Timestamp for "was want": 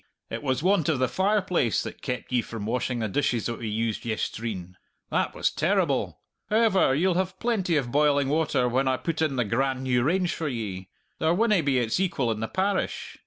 0.41-0.89